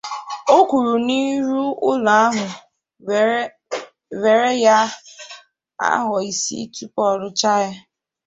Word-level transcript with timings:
O 0.53 0.57
kwuru 0.67 0.95
na 1.07 1.15
ịrụ 1.31 1.63
ụlọ 1.89 2.11
ahụ 2.25 2.45
wèrè 4.21 4.49
ya 4.65 4.77
ahọ 5.89 6.15
isii 6.31 6.65
tupu 6.73 6.99
ọ 7.09 7.11
rụchaa 7.21 7.59
ya 7.65 7.69